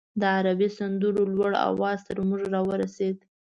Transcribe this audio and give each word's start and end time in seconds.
د 0.19 0.23
عربي 0.35 0.69
سندرو 0.77 1.23
لوړ 1.35 1.51
اواز 1.69 1.99
تر 2.07 2.17
موږ 2.27 2.41
راورسېد. 2.53 3.17